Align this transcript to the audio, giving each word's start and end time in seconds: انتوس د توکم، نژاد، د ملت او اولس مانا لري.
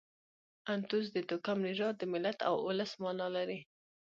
انتوس 0.73 1.05
د 1.15 1.17
توکم، 1.29 1.57
نژاد، 1.67 1.95
د 1.97 2.03
ملت 2.13 2.37
او 2.47 2.53
اولس 2.65 2.91
مانا 3.01 3.27
لري. 3.35 3.59